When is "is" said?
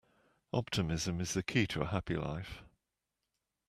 1.21-1.35